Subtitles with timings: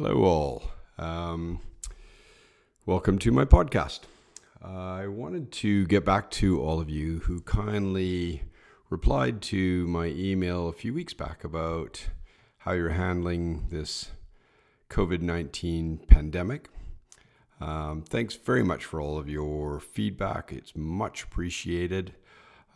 [0.00, 0.62] Hello, all.
[0.96, 1.58] Um,
[2.86, 4.02] welcome to my podcast.
[4.62, 8.44] I wanted to get back to all of you who kindly
[8.90, 12.10] replied to my email a few weeks back about
[12.58, 14.12] how you're handling this
[14.88, 16.68] COVID 19 pandemic.
[17.60, 20.52] Um, thanks very much for all of your feedback.
[20.52, 22.14] It's much appreciated.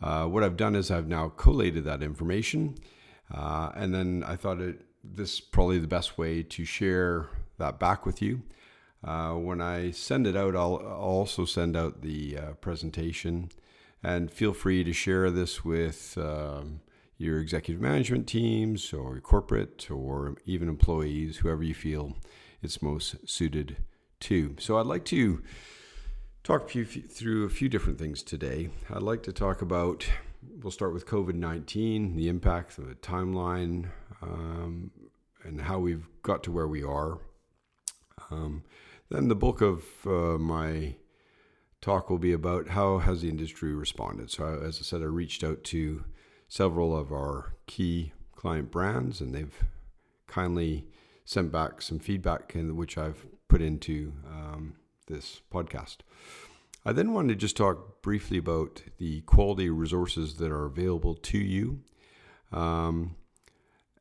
[0.01, 2.75] Uh, what I've done is I've now collated that information,
[3.33, 7.27] uh, and then I thought it this is probably the best way to share
[7.57, 8.43] that back with you.
[9.03, 13.49] Uh, when I send it out, I'll, also send out the uh, presentation,
[14.01, 16.79] and feel free to share this with um,
[17.17, 22.15] your executive management teams or corporate or even employees, whoever you feel
[22.61, 23.77] it's most suited
[24.21, 24.55] to.
[24.59, 25.43] So I'd like to
[26.43, 28.69] talk through a few different things today.
[28.89, 30.05] I'd like to talk about,
[30.61, 33.89] we'll start with COVID 19, the impact, the timeline,
[34.23, 34.91] um,
[35.43, 37.19] and how we've got to where we are.
[38.31, 38.63] Um,
[39.09, 40.95] then the bulk of uh, my
[41.81, 44.31] talk will be about how has the industry responded.
[44.31, 46.05] So, I, as I said, I reached out to
[46.47, 49.63] several of our key client brands, and they've
[50.27, 50.87] kindly
[51.25, 54.75] sent back some feedback, in which I've put into um,
[55.07, 55.97] this podcast.
[56.85, 61.37] I then wanted to just talk briefly about the quality resources that are available to
[61.37, 61.79] you.
[62.51, 63.15] Um,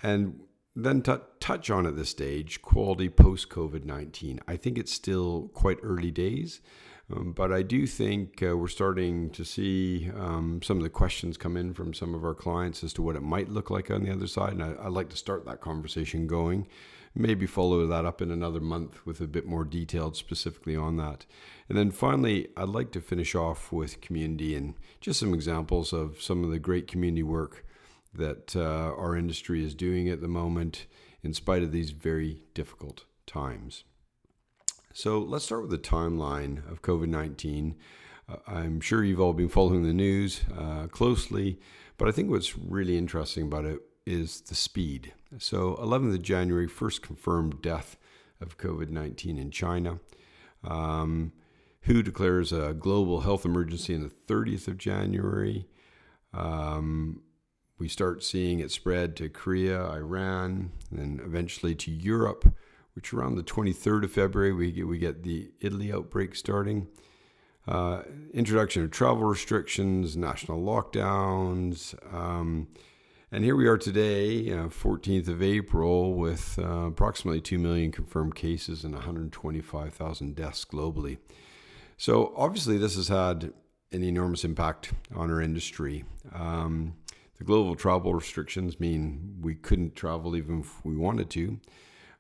[0.03, 0.41] and
[0.75, 4.41] then to touch on at this stage quality post COVID 19.
[4.49, 6.61] I think it's still quite early days,
[7.15, 11.37] um, but I do think uh, we're starting to see um, some of the questions
[11.37, 14.03] come in from some of our clients as to what it might look like on
[14.03, 14.55] the other side.
[14.55, 16.67] And I, would like to start that conversation going.
[17.15, 21.27] Maybe follow that up in another month with a bit more detailed specifically on that.
[21.69, 26.23] And then finally, I'd like to finish off with community and just some examples of
[26.23, 27.67] some of the great community work
[28.15, 30.87] that uh, our industry is doing at the moment
[31.23, 33.85] in spite of these very difficult times.
[34.93, 37.77] So let's start with the timeline of COVID 19.
[38.29, 41.59] Uh, I'm sure you've all been following the news uh, closely,
[41.97, 45.13] but I think what's really interesting about it is the speed.
[45.39, 47.97] So, 11th of January, first confirmed death
[48.41, 50.01] of COVID 19 in China.
[50.65, 51.33] Um,
[51.83, 55.67] WHO declares a global health emergency on the 30th of January.
[56.35, 57.23] Um,
[57.79, 62.55] we start seeing it spread to Korea, Iran, and eventually to Europe,
[62.95, 66.89] which around the 23rd of February, we get, we get the Italy outbreak starting.
[67.67, 68.03] Uh,
[68.35, 71.95] introduction of travel restrictions, national lockdowns.
[72.13, 72.69] Um,
[73.31, 78.35] and here we are today, uh, 14th of April, with uh, approximately 2 million confirmed
[78.35, 81.19] cases and 125,000 deaths globally.
[81.97, 83.53] So, obviously, this has had
[83.93, 86.05] an enormous impact on our industry.
[86.35, 86.95] Um,
[87.43, 91.59] the global travel restrictions mean we couldn't travel even if we wanted to,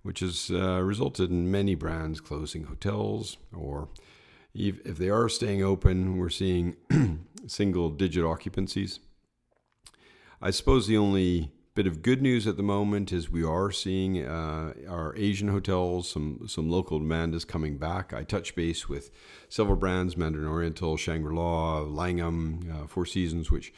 [0.03, 3.88] which has uh, resulted in many brands closing hotels or
[4.53, 6.75] if they are staying open, we're seeing
[7.47, 8.99] single digit occupancies.
[10.41, 14.27] I suppose the only bit of good news at the moment is we are seeing
[14.27, 18.12] uh, our Asian hotels, some some local demand is coming back.
[18.12, 19.12] I touch base with
[19.49, 23.72] several brands, Mandarin Oriental, Shangri-La, Langham, uh, Four Seasons, which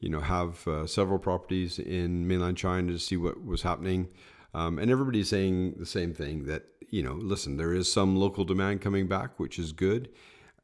[0.00, 4.08] you know, have uh, several properties in mainland China to see what was happening.
[4.54, 8.44] Um, and everybody's saying the same thing that, you know, listen, there is some local
[8.44, 10.08] demand coming back, which is good.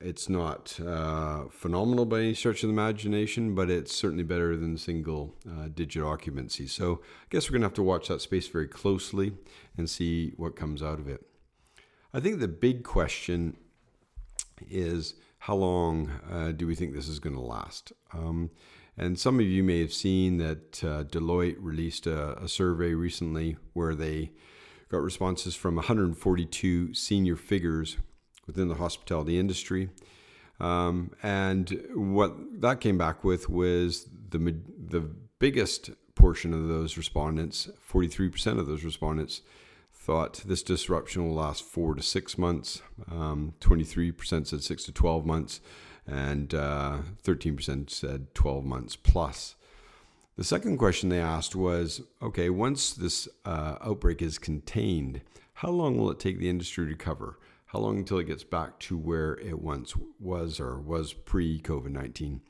[0.00, 4.76] It's not uh, phenomenal by any stretch of the imagination, but it's certainly better than
[4.76, 6.66] single uh, digit occupancy.
[6.66, 9.32] So I guess we're going to have to watch that space very closely
[9.76, 11.24] and see what comes out of it.
[12.12, 13.56] I think the big question
[14.68, 17.92] is how long uh, do we think this is going to last?
[18.12, 18.50] Um,
[18.96, 23.56] and some of you may have seen that uh, Deloitte released a, a, survey recently
[23.72, 24.30] where they
[24.88, 27.96] got responses from 142 senior figures
[28.46, 29.88] within the hospitality industry.
[30.60, 35.00] Um, and what that came back with was the, the
[35.40, 39.42] biggest portion of those respondents, 43% of those respondents,
[39.92, 42.82] thought this disruption will last four to six months.
[43.10, 45.60] Um, 23% said six to 12 months
[46.06, 49.56] and uh, 13% said 12 months plus.
[50.36, 55.20] The second question they asked was okay, once this uh, outbreak is contained,
[55.54, 57.38] how long will it take the industry to recover?
[57.66, 61.90] How long until it gets back to where it once was or was pre COVID
[61.90, 62.40] 19?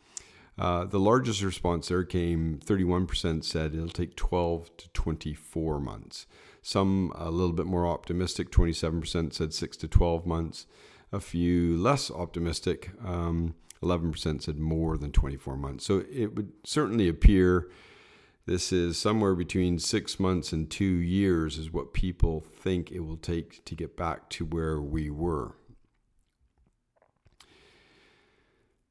[0.56, 6.26] Uh, the largest response there came 31% said it'll take 12 to 24 months.
[6.62, 10.66] Some a little bit more optimistic, 27% said 6 to 12 months
[11.14, 12.90] a few less optimistic.
[13.04, 15.84] Um, 11% said more than 24 months.
[15.84, 17.68] So it would certainly appear
[18.46, 23.16] This is somewhere between six months and two years, is what people think it will
[23.16, 25.54] take to get back to where we were.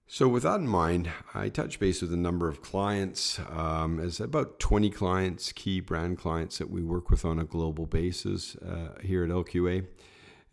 [0.08, 3.40] So, with that in mind, I touch base with a number of clients.
[3.52, 7.86] Um, as about 20 clients, key brand clients that we work with on a global
[7.86, 9.86] basis uh, here at LQA.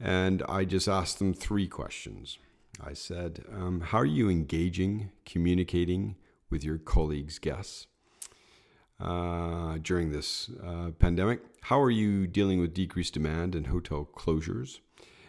[0.01, 2.39] And I just asked them three questions.
[2.83, 6.17] I said, um, How are you engaging, communicating
[6.49, 7.87] with your colleagues' guests?
[9.01, 11.41] uh, during this uh, pandemic.
[11.63, 14.81] How are you dealing with decreased demand and hotel closures?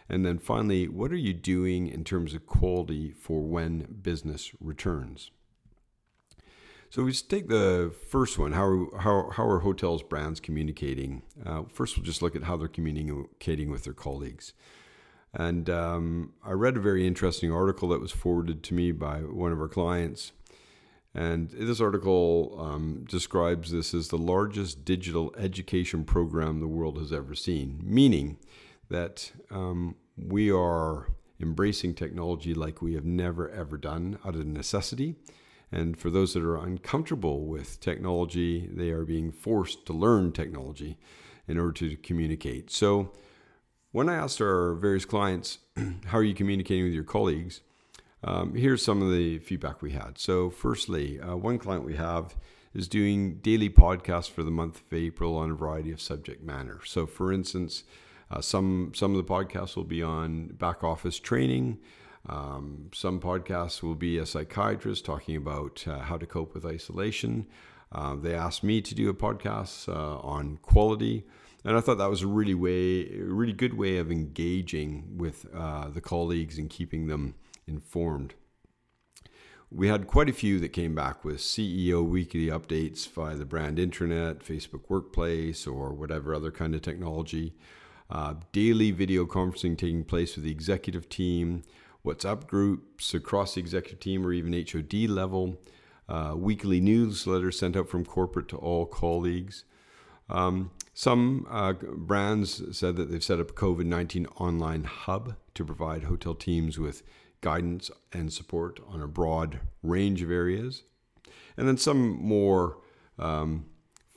[0.08, 5.30] And then finally, what are you doing in terms of quality for when business returns?
[6.92, 8.52] So we just take the first one.
[8.52, 11.22] How are, how, how are hotels brands communicating?
[11.42, 14.52] Uh, first, we'll just look at how they're communicating with their colleagues.
[15.32, 19.52] And um, I read a very interesting article that was forwarded to me by one
[19.52, 20.32] of our clients
[21.14, 27.10] and this article um, describes this as the largest digital education program the world has
[27.10, 28.38] ever seen, meaning
[28.88, 31.08] that um, we are
[31.40, 35.16] embracing technology like we have never ever done out of necessity.
[35.72, 40.98] And for those that are uncomfortable with technology, they are being forced to learn technology
[41.48, 42.70] in order to communicate.
[42.70, 43.10] So,
[43.90, 45.58] when I asked our various clients,
[46.06, 47.60] How are you communicating with your colleagues?
[48.24, 50.18] Um, here's some of the feedback we had.
[50.18, 52.36] So, firstly, uh, one client we have
[52.74, 56.80] is doing daily podcasts for the month of April on a variety of subject matter.
[56.84, 57.84] So, for instance,
[58.30, 61.78] uh, some some of the podcasts will be on back office training.
[62.28, 67.46] Um, some podcasts will be a psychiatrist talking about uh, how to cope with isolation.
[67.90, 71.24] Uh, they asked me to do a podcast uh, on quality,
[71.64, 75.46] and I thought that was a really way, a really good way of engaging with
[75.54, 77.34] uh, the colleagues and keeping them
[77.66, 78.34] informed.
[79.70, 83.78] We had quite a few that came back with CEO weekly updates via the brand
[83.78, 87.54] intranet, Facebook Workplace, or whatever other kind of technology.
[88.10, 91.62] Uh, daily video conferencing taking place with the executive team,
[92.04, 95.60] WhatsApp groups across the executive team or even HOD level,
[96.08, 99.64] uh, weekly newsletters sent out from corporate to all colleagues.
[100.28, 105.64] Um, some uh, brands said that they've set up a COVID 19 online hub to
[105.64, 107.02] provide hotel teams with
[107.40, 110.82] guidance and support on a broad range of areas.
[111.56, 112.78] And then some more
[113.18, 113.66] um,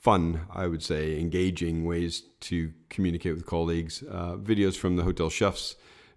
[0.01, 4.03] fun, I would say, engaging ways to communicate with colleagues.
[4.03, 5.75] Uh, videos from the hotel chefs,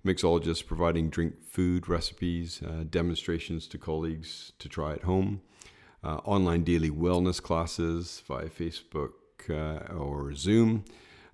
[0.09, 5.43] mixologists providing drink food recipes, uh, demonstrations to colleagues to try at home,
[6.03, 9.13] uh, online daily wellness classes via Facebook
[9.51, 10.85] uh, or Zoom.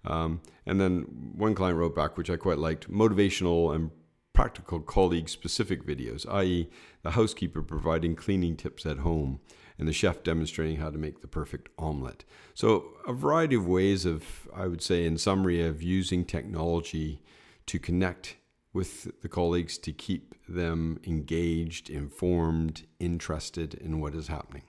[0.04, 1.02] Um, and then
[1.36, 3.90] one client wrote back, which I quite liked motivational and
[4.32, 6.68] practical colleague specific videos, i.e.,
[7.02, 9.40] the housekeeper providing cleaning tips at home
[9.78, 12.24] and the chef demonstrating how to make the perfect omelette.
[12.52, 17.22] So, a variety of ways of, I would say, in summary, of using technology
[17.66, 18.36] to connect
[18.74, 24.64] with the colleagues to keep them engaged, informed, interested in what is happening.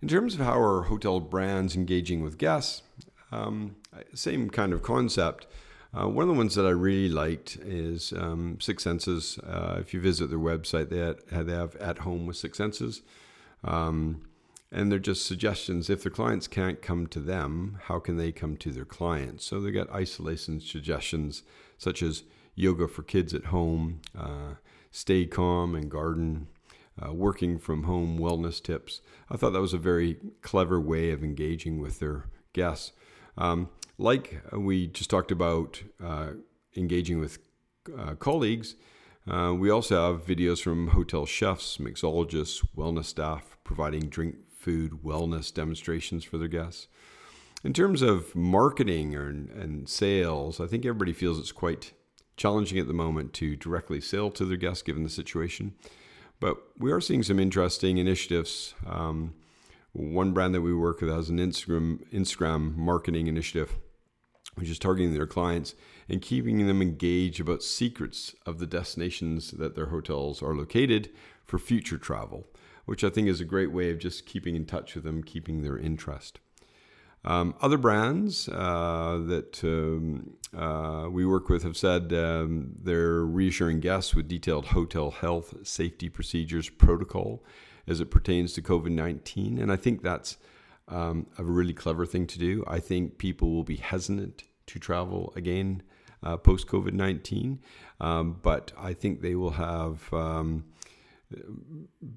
[0.00, 2.82] In terms of how our hotel brands engaging with guests,
[3.30, 3.76] um,
[4.14, 5.46] same kind of concept.
[5.94, 9.38] Uh, one of the ones that I really liked is um, Six Senses.
[9.38, 13.02] Uh, if you visit their website, they have, they have At Home with Six Senses.
[13.64, 14.22] Um,
[14.72, 15.90] and they're just suggestions.
[15.90, 19.44] If their clients can't come to them, how can they come to their clients?
[19.44, 21.42] So they got isolation suggestions
[21.82, 22.22] such as
[22.54, 24.54] yoga for kids at home, uh,
[24.92, 26.46] stay calm and garden,
[27.02, 29.00] uh, working from home wellness tips.
[29.28, 32.92] I thought that was a very clever way of engaging with their guests.
[33.36, 36.34] Um, like we just talked about uh,
[36.76, 37.38] engaging with
[37.98, 38.76] uh, colleagues,
[39.28, 45.52] uh, we also have videos from hotel chefs, mixologists, wellness staff providing drink, food, wellness
[45.52, 46.86] demonstrations for their guests.
[47.64, 51.92] In terms of marketing or, and sales, I think everybody feels it's quite
[52.36, 55.74] challenging at the moment to directly sell to their guests given the situation.
[56.40, 58.74] But we are seeing some interesting initiatives.
[58.84, 59.34] Um,
[59.92, 63.76] one brand that we work with has an Instagram Instagram marketing initiative
[64.54, 65.74] which is targeting their clients
[66.08, 71.10] and keeping them engaged about secrets of the destinations that their hotels are located
[71.44, 72.46] for future travel,
[72.84, 75.62] which I think is a great way of just keeping in touch with them, keeping
[75.62, 76.38] their interest.
[77.24, 83.80] Um, other brands uh, that um, uh, we work with have said um, they're reassuring
[83.80, 87.44] guests with detailed hotel health safety procedures protocol
[87.86, 89.58] as it pertains to COVID 19.
[89.58, 90.36] And I think that's
[90.88, 92.64] um, a really clever thing to do.
[92.66, 95.82] I think people will be hesitant to travel again
[96.24, 97.60] uh, post COVID 19,
[98.00, 100.64] um, but I think they will have um,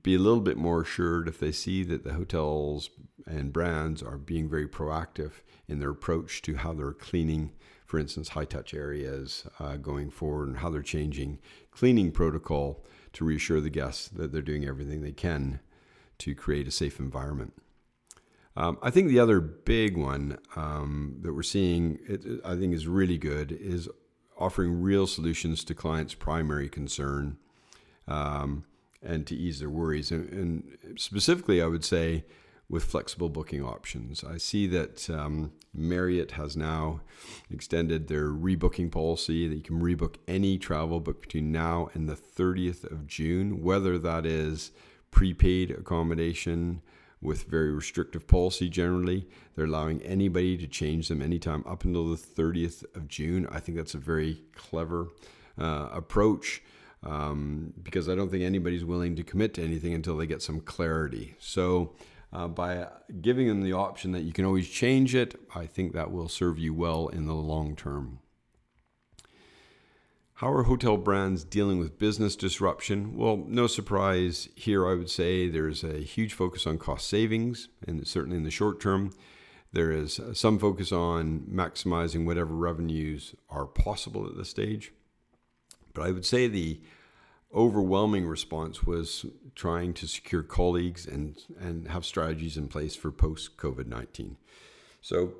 [0.01, 2.89] be a little bit more assured if they see that the hotels
[3.25, 5.31] and brands are being very proactive
[5.67, 7.51] in their approach to how they're cleaning,
[7.85, 11.39] for instance, high touch areas uh, going forward and how they're changing
[11.71, 15.59] cleaning protocol to reassure the guests that they're doing everything they can
[16.17, 17.53] to create a safe environment.
[18.57, 22.87] Um, I think the other big one um, that we're seeing, it, I think, is
[22.87, 23.89] really good, is
[24.37, 27.37] offering real solutions to clients' primary concern
[28.07, 28.65] um,
[29.05, 30.11] and to ease their worries.
[30.11, 32.25] And, and, specifically, I would say
[32.67, 34.23] with flexible booking options.
[34.23, 37.01] I see that um, Marriott has now
[37.51, 42.15] extended their rebooking policy that you can rebook any travel book between now and the
[42.15, 44.71] 30th of June, whether that is
[45.11, 46.81] prepaid accommodation
[47.21, 49.27] with very restrictive policy generally.
[49.55, 53.47] They're allowing anybody to change them anytime up until the 30th of June.
[53.51, 55.09] I think that's a very clever
[55.57, 56.61] uh, approach
[57.05, 60.59] um, because I don't think anybody's willing to commit to anything until they get some
[60.59, 61.35] clarity.
[61.39, 61.95] So,
[62.33, 62.87] uh, by
[63.21, 66.59] giving them the option that you can always change it, I think that will serve
[66.59, 68.19] you well in the long term.
[70.39, 73.15] How are hotel brands dealing with business disruption?
[73.15, 78.05] Well, no surprise here, I would say there's a huge focus on cost savings, and
[78.05, 79.13] certainly in the short term.
[79.71, 84.91] There is some focus on maximizing whatever revenues are possible at this stage.
[85.93, 86.81] But I would say the
[87.55, 93.57] overwhelming response was trying to secure colleagues and, and have strategies in place for post
[93.57, 94.37] COVID 19.
[95.01, 95.35] So,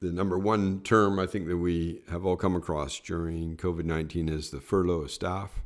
[0.00, 4.28] the number one term I think that we have all come across during COVID 19
[4.28, 5.62] is the furlough of staff.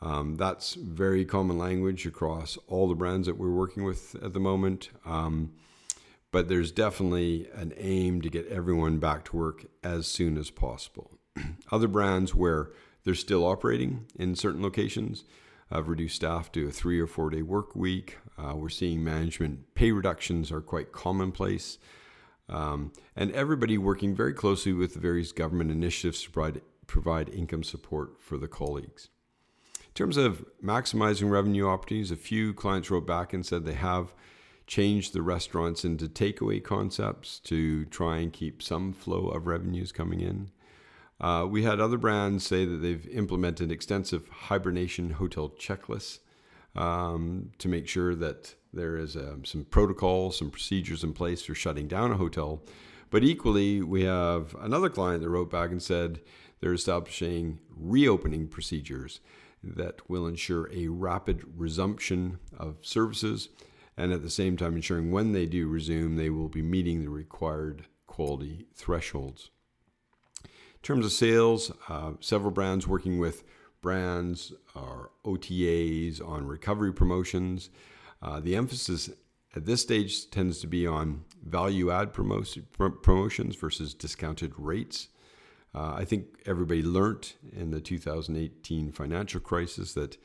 [0.00, 4.40] Um, that's very common language across all the brands that we're working with at the
[4.40, 4.90] moment.
[5.04, 5.54] Um,
[6.30, 11.12] but there's definitely an aim to get everyone back to work as soon as possible.
[11.72, 12.70] Other brands where
[13.04, 15.24] they're still operating in certain locations
[15.70, 18.18] I've reduced staff to a three or four day work week.
[18.38, 21.78] Uh, we're seeing management pay reductions are quite commonplace.
[22.48, 27.62] Um, and everybody working very closely with the various government initiatives to provide, provide income
[27.62, 29.08] support for the colleagues.
[29.78, 34.12] In terms of maximizing revenue opportunities, a few clients wrote back and said they have
[34.66, 40.20] changed the restaurants into takeaway concepts to try and keep some flow of revenues coming
[40.20, 40.50] in.
[41.20, 46.18] Uh, we had other brands say that they've implemented extensive hibernation hotel checklists
[46.74, 51.54] um, to make sure that there is um, some protocols, some procedures in place for
[51.54, 52.62] shutting down a hotel.
[53.10, 56.20] But equally, we have another client that wrote back and said
[56.60, 59.20] they're establishing reopening procedures
[59.62, 63.48] that will ensure a rapid resumption of services
[63.96, 67.10] and at the same time ensuring when they do resume, they will be meeting the
[67.10, 69.50] required quality thresholds.
[70.84, 73.42] Terms of sales, uh, several brands working with
[73.80, 77.70] brands or OTAs on recovery promotions.
[78.20, 79.08] Uh, the emphasis
[79.56, 85.08] at this stage tends to be on value add promotion, promotions versus discounted rates.
[85.74, 90.18] Uh, I think everybody learnt in the 2018 financial crisis that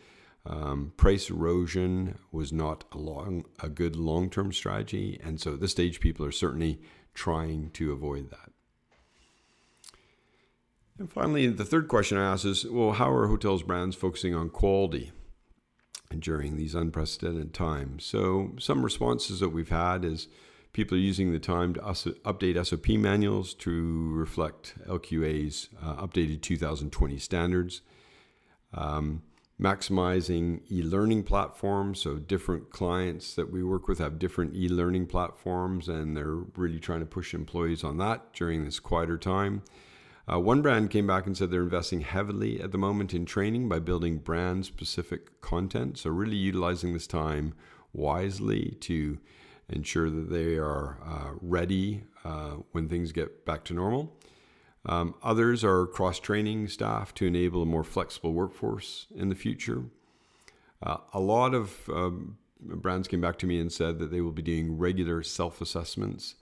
[0.46, 5.22] um, price erosion was not a, long, a good long term strategy.
[5.24, 6.82] And so at this stage, people are certainly
[7.14, 8.52] trying to avoid that.
[11.00, 14.50] And finally, the third question I ask is well, how are hotels brands focusing on
[14.50, 15.12] quality?
[16.18, 18.04] during these unprecedented times.
[18.04, 20.28] So, some responses that we've had is
[20.74, 27.18] people are using the time to update SOP manuals to reflect LQA's uh, updated 2020
[27.20, 27.82] standards.
[28.74, 29.24] Um,
[29.60, 36.16] maximizing e-learning platforms so different clients that we work with have different e-learning platforms and
[36.16, 39.62] they're really trying to push employees on that during this quieter time
[40.32, 43.68] uh, one brand came back and said they're investing heavily at the moment in training
[43.68, 45.98] by building brand specific content.
[45.98, 47.54] So, really utilizing this time
[47.94, 49.18] wisely to
[49.70, 54.16] ensure that they are uh, ready uh, when things get back to normal.
[54.86, 59.86] Um, others are cross training staff to enable a more flexible workforce in the future.
[60.82, 64.32] Uh, a lot of um, brands came back to me and said that they will
[64.32, 66.36] be doing regular self assessments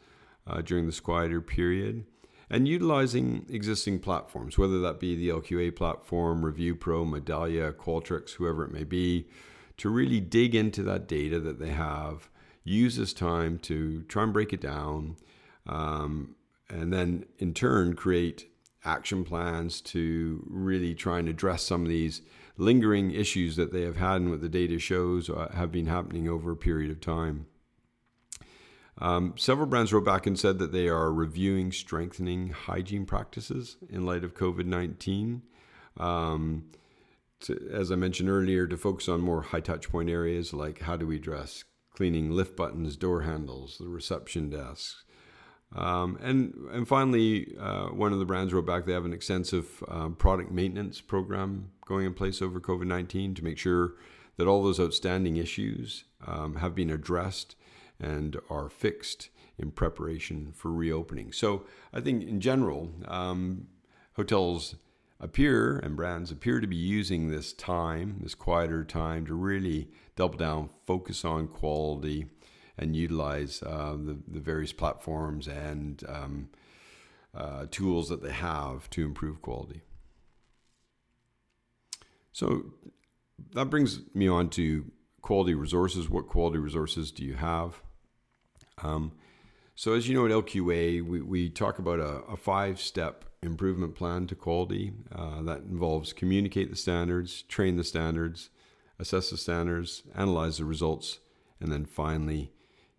[0.46, 2.06] uh, during this quieter period
[2.49, 8.63] and utilizing existing platforms, whether that be the LQA platform, Review Pro, Medallia, Qualtrics, whoever
[8.63, 9.27] it may be,
[9.77, 12.29] to really dig into that data that they have,
[12.63, 15.17] use this time to try and break it down,
[15.67, 16.35] um,
[16.69, 18.49] and then in turn create
[18.85, 22.21] action plans to really try and address some of these
[22.57, 26.27] lingering issues that they have had and what the data shows uh, have been happening
[26.27, 27.45] over a period of time.
[28.99, 34.05] Um, several brands wrote back and said that they are reviewing strengthening hygiene practices in
[34.05, 35.43] light of COVID 19.
[35.97, 36.65] Um,
[37.71, 41.05] as I mentioned earlier, to focus on more high touch point areas like how do
[41.05, 41.63] we dress,
[41.93, 45.03] cleaning lift buttons, door handles, the reception desks.
[45.75, 49.83] Um, and and finally, uh, one of the brands wrote back they have an extensive
[49.87, 53.93] um, product maintenance program going in place over COVID nineteen to make sure
[54.37, 57.55] that all those outstanding issues um, have been addressed
[57.99, 61.31] and are fixed in preparation for reopening.
[61.31, 63.67] So I think in general, um,
[64.13, 64.75] hotels
[65.19, 70.37] appear and brands appear to be using this time, this quieter time, to really double
[70.37, 72.27] down, focus on quality,
[72.77, 76.49] and utilize uh, the, the various platforms and um,
[77.33, 79.81] uh, tools that they have to improve quality.
[82.31, 82.73] So
[83.53, 84.85] that brings me on to
[85.21, 86.09] quality resources.
[86.09, 87.81] What quality resources do you have?
[88.84, 89.12] Um,
[89.75, 93.96] so, as you know, at LQA, we, we talk about a, a five step improvement
[93.96, 98.50] plan to quality uh, that involves communicate the standards, train the standards,
[99.00, 101.19] assess the standards, analyze the results,
[101.60, 102.51] and then finally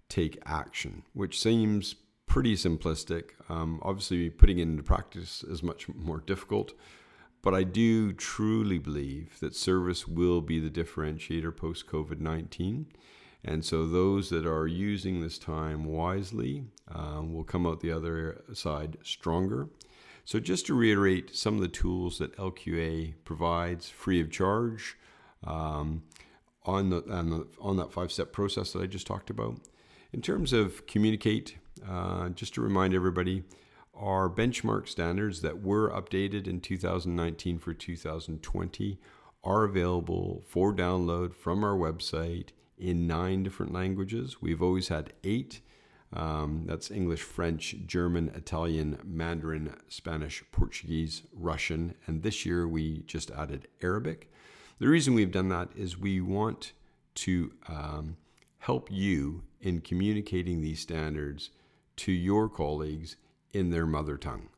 [0.08, 3.30] take action, which seems pretty simplistic.
[3.48, 6.72] Um, obviously, putting it into practice is much more difficult,
[7.42, 12.86] but I do truly believe that service will be the differentiator post COVID 19.
[13.44, 18.42] And so, those that are using this time wisely um, will come out the other
[18.52, 19.68] side stronger.
[20.24, 24.96] So, just to reiterate some of the tools that LQA provides free of charge
[25.44, 26.02] um,
[26.64, 29.60] on, the, on, the, on that five step process that I just talked about.
[30.12, 31.56] In terms of communicate,
[31.88, 33.44] uh, just to remind everybody,
[33.94, 38.98] our benchmark standards that were updated in 2019 for 2020
[39.44, 44.40] are available for download from our website in nine different languages.
[44.40, 45.60] We've always had eight.
[46.12, 53.30] Um, that's English, French, German, Italian, Mandarin, Spanish, Portuguese, Russian, and this year we just
[53.30, 54.32] added Arabic.
[54.78, 56.72] The reason we've done that is we want
[57.16, 58.16] to um,
[58.58, 61.50] help you in communicating these standards
[61.96, 63.16] to your colleagues
[63.52, 64.48] in their mother tongue.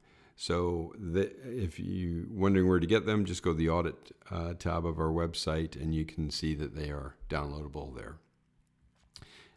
[0.43, 4.55] So, the, if you're wondering where to get them, just go to the audit uh,
[4.55, 8.17] tab of our website and you can see that they are downloadable there.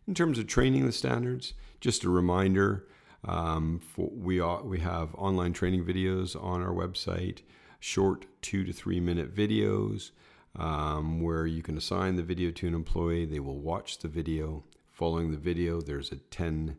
[0.06, 2.86] In terms of training the standards, just a reminder
[3.24, 7.43] um, for, we, are, we have online training videos on our website,
[7.80, 10.12] short two to three minute videos
[10.58, 13.24] um, where you can assign the video to an employee.
[13.24, 14.65] They will watch the video.
[14.91, 16.76] Following the video, there's a 10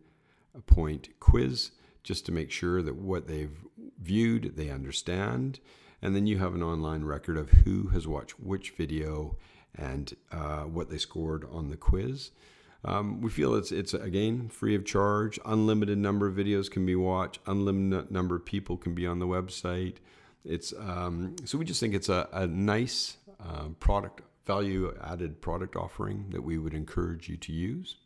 [0.66, 1.70] point quiz
[2.04, 3.64] just to make sure that what they've
[4.00, 5.60] viewed, they understand.
[6.02, 9.36] And then you have an online record of who has watched which video
[9.74, 12.30] and uh, what they scored on the quiz.
[12.84, 15.38] Um, we feel it's it's again free of charge.
[15.46, 17.38] Unlimited number of videos can be watched.
[17.46, 19.96] Unlimited number of people can be on the website.
[20.44, 25.74] It's um, so we just think it's a, a nice uh, product value added product
[25.74, 27.96] offering that we would encourage you to use.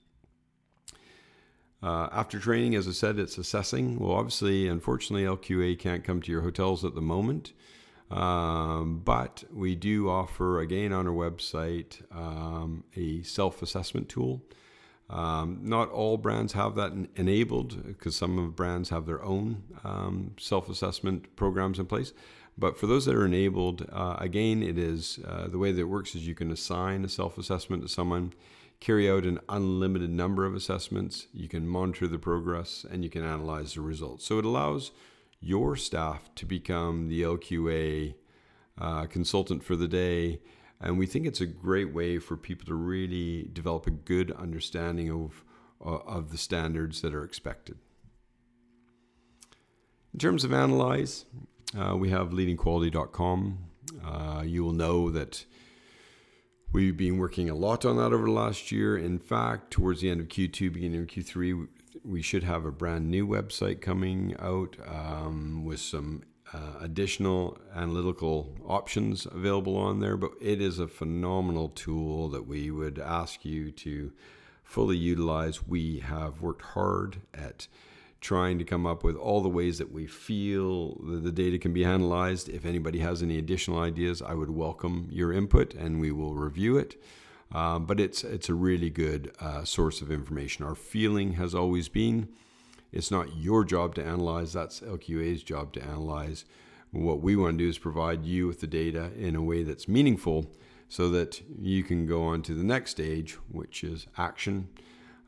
[1.82, 3.98] Uh, after training, as I said, it's assessing.
[3.98, 7.52] Well, obviously, unfortunately, LQA can't come to your hotels at the moment,
[8.10, 14.42] um, but we do offer, again, on our website, um, a self assessment tool.
[15.10, 20.34] Um, not all brands have that enabled because some of brands have their own um,
[20.38, 22.12] self assessment programs in place.
[22.58, 25.84] But for those that are enabled, uh, again, it is uh, the way that it
[25.84, 28.32] works is you can assign a self assessment to someone
[28.80, 33.24] carry out an unlimited number of assessments, you can monitor the progress, and you can
[33.24, 34.24] analyze the results.
[34.24, 34.92] So it allows
[35.40, 38.14] your staff to become the LQA
[38.80, 40.40] uh, consultant for the day.
[40.80, 45.10] And we think it's a great way for people to really develop a good understanding
[45.10, 45.44] of,
[45.84, 47.78] uh, of the standards that are expected.
[50.12, 51.24] In terms of analyze,
[51.76, 53.58] uh, we have leadingquality.com.
[54.04, 55.44] Uh, you will know that
[56.70, 58.98] We've been working a lot on that over the last year.
[58.98, 61.66] In fact, towards the end of Q2, beginning of Q3,
[62.04, 68.54] we should have a brand new website coming out um, with some uh, additional analytical
[68.66, 70.18] options available on there.
[70.18, 74.12] But it is a phenomenal tool that we would ask you to
[74.62, 75.66] fully utilize.
[75.66, 77.66] We have worked hard at
[78.20, 81.72] trying to come up with all the ways that we feel that the data can
[81.72, 82.48] be analyzed.
[82.48, 86.76] If anybody has any additional ideas, I would welcome your input and we will review
[86.76, 87.00] it.
[87.52, 90.66] Um, but it's it's a really good uh, source of information.
[90.66, 92.28] Our feeling has always been
[92.92, 96.44] it's not your job to analyze, that's LQA's job to analyze.
[96.90, 99.88] What we want to do is provide you with the data in a way that's
[99.88, 100.46] meaningful
[100.88, 104.68] so that you can go on to the next stage, which is action.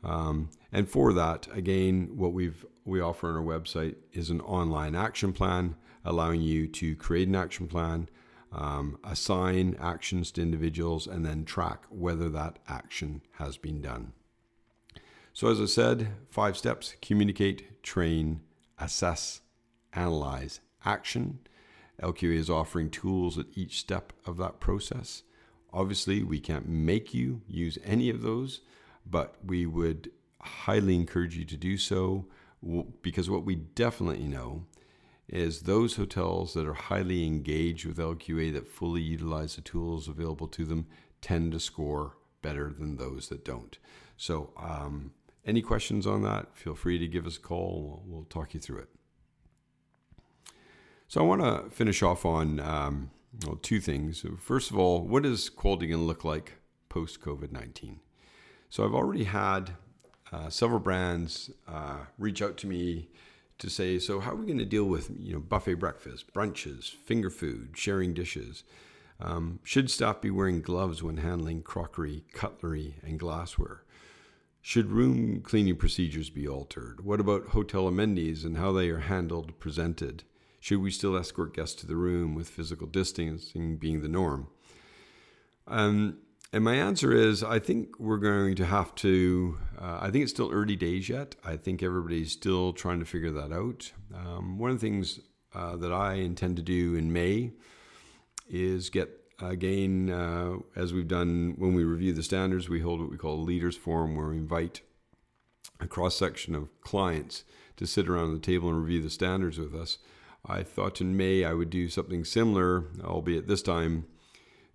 [0.03, 4.95] Um, and for that, again, what we've we offer on our website is an online
[4.95, 8.09] action plan, allowing you to create an action plan,
[8.51, 14.13] um, assign actions to individuals, and then track whether that action has been done.
[15.33, 18.41] So, as I said, five steps communicate, train,
[18.79, 19.41] assess,
[19.93, 21.39] analyze, action.
[22.01, 25.23] LQA is offering tools at each step of that process.
[25.71, 28.61] Obviously, we can't make you use any of those,
[29.05, 30.11] but we would
[30.41, 32.25] highly encourage you to do so
[33.01, 34.65] because what we definitely know
[35.27, 40.47] is those hotels that are highly engaged with LQA that fully utilize the tools available
[40.47, 40.87] to them
[41.21, 43.77] tend to score better than those that don't.
[44.17, 45.11] So, um,
[45.45, 46.55] any questions on that?
[46.55, 48.03] Feel free to give us a call.
[48.05, 48.89] We'll, we'll talk you through it.
[51.07, 53.11] So, I want to finish off on um,
[53.45, 54.25] well, two things.
[54.39, 56.57] First of all, what is quality going to look like
[56.89, 57.99] post COVID 19?
[58.71, 59.71] So, I've already had
[60.31, 63.09] uh, several brands uh, reach out to me
[63.59, 66.89] to say, so how are we going to deal with you know buffet breakfast, brunches,
[66.89, 68.63] finger food, sharing dishes?
[69.19, 73.83] Um, should staff be wearing gloves when handling crockery, cutlery, and glassware?
[74.61, 77.03] Should room cleaning procedures be altered?
[77.03, 80.23] What about hotel amenities and how they are handled, presented?
[80.61, 84.47] Should we still escort guests to the room with physical distancing being the norm?
[85.67, 86.19] Um,
[86.53, 90.31] and my answer is I think we're going to have to, uh, I think it's
[90.31, 91.35] still early days yet.
[91.45, 93.91] I think everybody's still trying to figure that out.
[94.13, 95.19] Um, one of the things
[95.53, 97.51] uh, that I intend to do in May
[98.49, 99.09] is get,
[99.41, 103.35] again, uh, as we've done when we review the standards, we hold what we call
[103.35, 104.81] a leaders forum where we invite
[105.79, 107.43] a cross section of clients
[107.77, 109.97] to sit around the table and review the standards with us.
[110.45, 114.05] I thought in May I would do something similar, albeit this time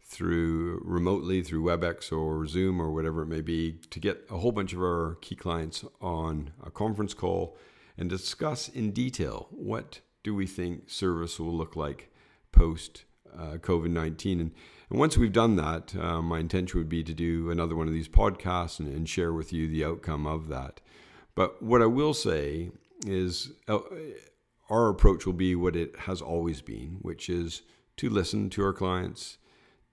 [0.09, 4.53] through remotely through WebEx or Zoom or whatever it may be to get a whole
[4.53, 7.57] bunch of our key clients on a conference call
[7.99, 12.12] and discuss in detail what do we think service will look like
[12.53, 13.05] post
[13.37, 14.40] uh, COVID 19.
[14.40, 14.53] And,
[14.90, 17.92] and, once we've done that, uh, my intention would be to do another one of
[17.92, 20.81] these podcasts and, and, share with you the outcome of that.
[21.35, 22.71] But what I will say
[23.07, 23.81] is uh,
[24.71, 27.62] our approach will be what it has always been, which is
[27.99, 29.38] to listen to our clients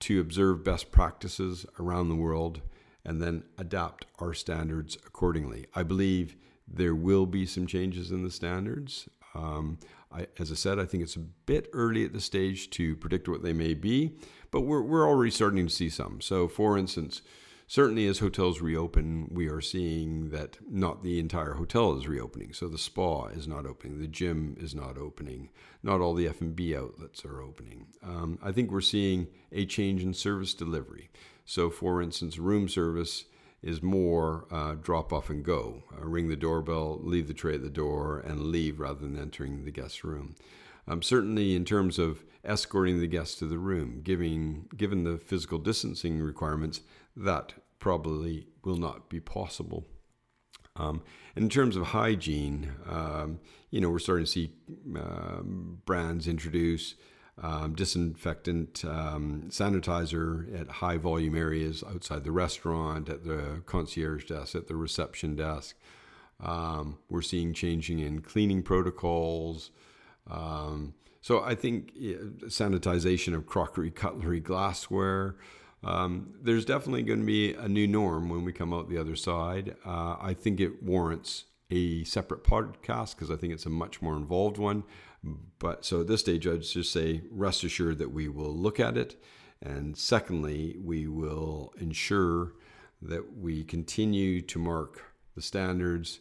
[0.04, 2.60] to observe best practices around the world
[3.06, 5.64] and then adapt our standards accordingly.
[5.74, 6.36] I believe
[6.68, 9.08] there will be some changes in the standards.
[9.34, 9.78] Um,
[10.12, 13.30] I, as I said, I think it's a bit early at this stage to predict
[13.30, 14.12] what they may be,
[14.50, 16.20] but we're, we're already starting to see some.
[16.20, 17.22] So, for instance,
[17.74, 22.52] certainly as hotels reopen, we are seeing that not the entire hotel is reopening.
[22.52, 25.50] So the spa is not opening, the gym is not opening,
[25.82, 27.88] not all the F&B outlets are opening.
[28.00, 31.10] Um, I think we're seeing a change in service delivery.
[31.44, 33.24] So, for instance, room service
[33.60, 37.62] is more uh, drop off and go, uh, ring the doorbell, leave the tray at
[37.64, 40.36] the door, and leave rather than entering the guest room.
[40.86, 45.58] Um, certainly, in terms of escorting the guests to the room, giving given the physical
[45.58, 46.82] distancing requirements,
[47.16, 49.86] that probably will not be possible.
[50.76, 51.02] Um,
[51.36, 54.54] in terms of hygiene, um, you know, we're starting to see
[54.96, 56.94] um, brands introduce
[57.42, 64.54] um, disinfectant um, sanitizer at high volume areas outside the restaurant, at the concierge desk,
[64.54, 65.76] at the reception desk.
[67.10, 69.72] We're seeing changing in cleaning protocols.
[70.26, 71.94] so I think
[72.46, 75.36] sanitization of crockery, cutlery, glassware.
[75.84, 79.16] Um, there's definitely going to be a new norm when we come out the other
[79.16, 79.76] side.
[79.84, 84.16] Uh, I think it warrants a separate podcast because I think it's a much more
[84.16, 84.84] involved one.
[85.58, 88.96] But so at this stage, I'd just say rest assured that we will look at
[88.96, 89.16] it.
[89.62, 92.52] And secondly, we will ensure
[93.00, 95.02] that we continue to mark
[95.34, 96.20] the standards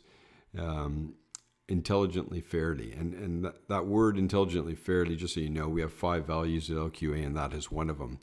[0.57, 1.15] um,
[1.67, 2.93] intelligently fairly.
[2.93, 6.69] And, and that, that word intelligently fairly, just so you know, we have five values
[6.69, 8.19] at LQA, and that is one of them.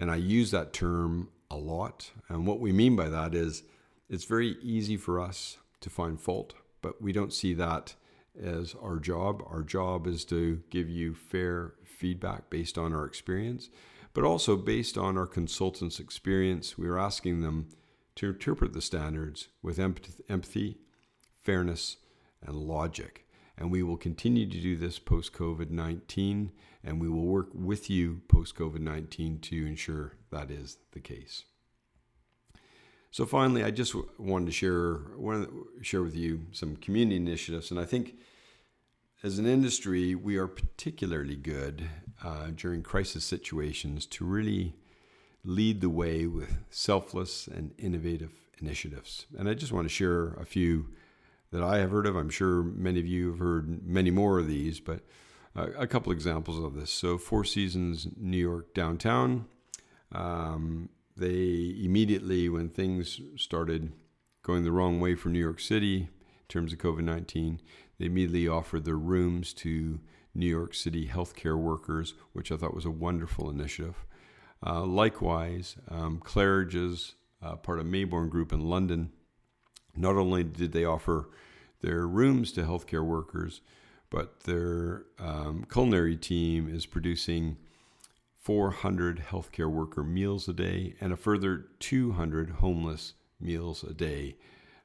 [0.00, 2.10] And I use that term a lot.
[2.28, 3.64] And what we mean by that is
[4.08, 7.94] it's very easy for us to find fault, but we don't see that
[8.42, 9.42] as our job.
[9.46, 13.68] Our job is to give you fair feedback based on our experience,
[14.14, 16.78] but also based on our consultants' experience.
[16.78, 17.68] We are asking them
[18.16, 20.78] to interpret the standards with empathy,
[21.42, 21.98] fairness,
[22.42, 23.26] and logic.
[23.60, 26.50] And we will continue to do this post COVID 19,
[26.82, 31.44] and we will work with you post COVID 19 to ensure that is the case.
[33.12, 37.70] So finally, I just wanted to share wanted to share with you some community initiatives,
[37.70, 38.16] and I think
[39.22, 41.86] as an industry, we are particularly good
[42.24, 44.74] uh, during crisis situations to really
[45.44, 49.26] lead the way with selfless and innovative initiatives.
[49.36, 50.86] And I just want to share a few
[51.52, 52.16] that I have heard of.
[52.16, 55.00] I'm sure many of you have heard many more of these, but
[55.54, 56.90] a couple examples of this.
[56.90, 59.46] So, Four Seasons New York downtown.
[60.12, 63.92] Um, they immediately, when things started
[64.42, 66.08] going the wrong way for New York City in
[66.48, 67.60] terms of COVID 19,
[67.98, 70.00] they immediately offered their rooms to
[70.34, 74.04] New York City healthcare workers, which I thought was a wonderful initiative.
[74.64, 79.12] Uh, likewise, um, Claridge's uh, part of Maybourne Group in London,
[80.00, 81.28] not only did they offer
[81.80, 83.60] their rooms to healthcare workers,
[84.10, 87.56] but their um, culinary team is producing
[88.40, 94.36] 400 healthcare worker meals a day and a further 200 homeless meals a day,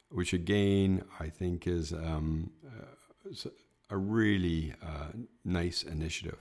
[0.10, 3.49] which again I think is um, uh,
[3.89, 5.08] a really uh,
[5.43, 6.38] nice initiative.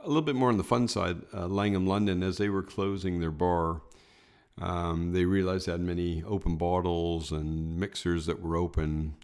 [0.00, 3.20] A little bit more on the fun side, uh, Langham London, as they were closing
[3.20, 3.82] their bar,
[4.60, 9.14] um, they realized they had many open bottles and mixers that were open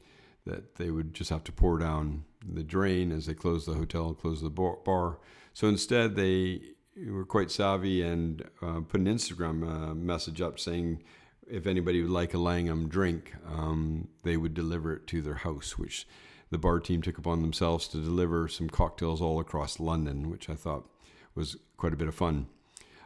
[0.46, 4.08] that they would just have to pour down the drain as they closed the hotel,
[4.08, 5.18] and closed the bar.
[5.54, 6.60] So instead, they
[7.08, 11.02] were quite savvy and uh, put an Instagram uh, message up saying
[11.48, 15.78] if anybody would like a Langham drink, um, they would deliver it to their house,
[15.78, 16.06] which
[16.50, 20.54] the bar team took upon themselves to deliver some cocktails all across London, which I
[20.54, 20.88] thought
[21.34, 22.46] was quite a bit of fun.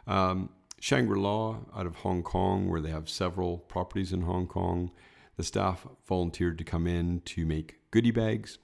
[0.07, 4.91] Um, Shangri La out of Hong Kong, where they have several properties in Hong Kong,
[5.37, 8.57] the staff volunteered to come in to make goodie bags.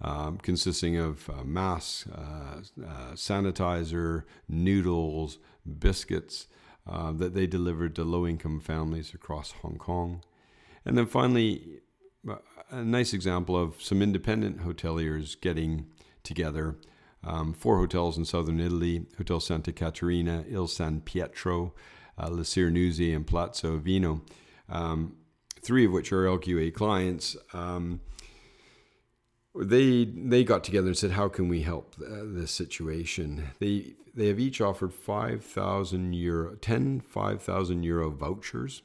[0.00, 5.38] Um, consisting of uh, masks, uh, uh, sanitizer, noodles,
[5.78, 6.48] biscuits
[6.86, 10.22] uh, that they delivered to low income families across Hong Kong.
[10.84, 11.80] And then finally,
[12.70, 15.86] a nice example of some independent hoteliers getting
[16.22, 16.76] together.
[17.26, 21.72] Um, four hotels in southern Italy Hotel Santa Caterina, Il San Pietro,
[22.18, 24.20] uh, Le Sirenuse, and Palazzo Avino,
[24.68, 25.16] um,
[25.60, 27.36] three of which are LQA clients.
[27.52, 28.00] Um,
[29.54, 34.28] they they got together and said, "How can we help uh, this situation?" They they
[34.28, 38.82] have each offered five thousand euro, 10 5,000 euro vouchers,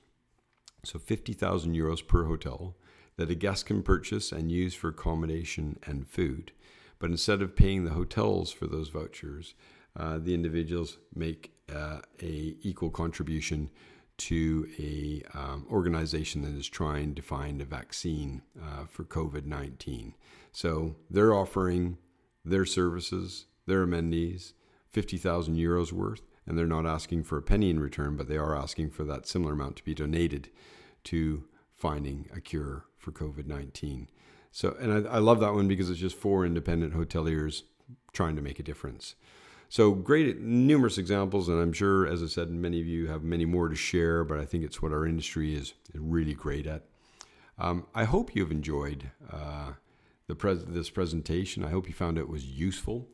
[0.84, 2.75] so fifty thousand euros per hotel,
[3.17, 6.52] that a guest can purchase and use for accommodation and food.
[6.99, 9.55] But instead of paying the hotels for those vouchers,
[9.95, 13.69] uh, the individuals make uh, a equal contribution
[14.17, 20.13] to a um, organization that is trying to find a vaccine uh, for COVID nineteen.
[20.51, 21.97] So they're offering
[22.43, 24.53] their services, their amenities,
[24.91, 28.38] fifty thousand euros worth, and they're not asking for a penny in return, but they
[28.38, 30.49] are asking for that similar amount to be donated
[31.05, 34.09] to finding a cure for COVID 19.
[34.51, 37.63] So, and I, I, love that one because it's just four independent hoteliers
[38.13, 39.15] trying to make a difference.
[39.67, 43.45] So, great, numerous examples, and I'm sure, as I said, many of you have many
[43.45, 46.85] more to share, but I think it's what our industry is really great at.
[47.59, 49.73] Um, I hope you've enjoyed uh,
[50.27, 51.63] the pres- this presentation.
[51.63, 53.07] I hope you found it was useful.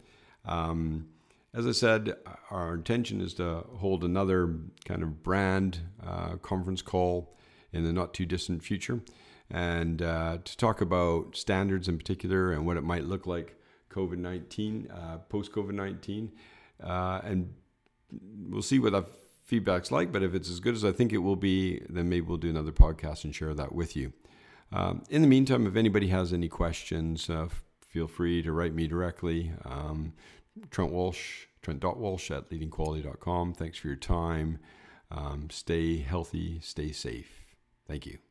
[0.46, 1.08] Um,
[1.54, 2.16] as I said,
[2.52, 7.36] our intention is to hold another kind of brand uh, conference call
[7.74, 9.02] in the not too distant future
[9.50, 13.56] and uh, to talk about standards in particular and what it might look like
[13.92, 16.32] COVID 19, uh, post COVID 19.
[16.84, 17.54] Uh, and
[18.50, 19.06] we'll see what that
[19.44, 22.26] feedback's like, but if it's as good as I think it will be, then maybe
[22.26, 24.14] we'll do another podcast and share that with you.
[24.72, 27.48] Um, in the meantime, if anybody has any questions, uh,
[27.82, 29.54] feel free to write me directly.
[29.64, 30.14] Um,
[30.72, 33.54] Trent Walsh, trent.walsh at leadingquality.com.
[33.54, 34.60] Thanks for your time.
[35.12, 37.46] Um, stay healthy, stay safe.
[37.88, 38.25] Thank you.